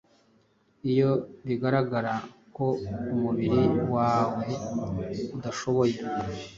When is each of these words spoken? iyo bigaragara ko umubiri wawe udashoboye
iyo 0.91 1.11
bigaragara 1.47 2.13
ko 2.55 2.65
umubiri 3.13 3.63
wawe 3.93 4.43
udashoboye 5.37 5.97